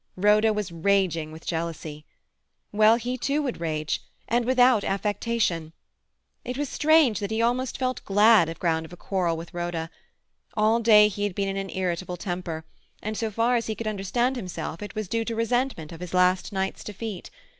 [0.15, 2.07] Rhoda was raging with jealousy.
[2.71, 4.01] Well, he too would rage.
[4.27, 5.73] And without affectation.
[6.43, 9.91] It was strange that he felt almost glad of a ground of quarrel with Rhoda.
[10.55, 12.65] All day he had been in an irritable temper,
[13.03, 16.15] and so far as he could understand himself it was due to resentment of his
[16.15, 17.29] last night's defeat.